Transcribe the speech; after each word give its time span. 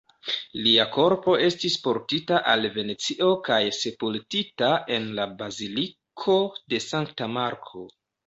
Lia 0.67 0.85
korpo 0.93 1.33
estis 1.47 1.75
portita 1.87 2.39
al 2.53 2.65
Venecio 2.77 3.27
kaj 3.49 3.59
sepultita 3.81 4.71
en 4.97 5.05
la 5.19 5.27
Baziliko 5.43 6.39
de 6.75 6.83
Sankta 6.89 7.29
Marko. 7.39 7.85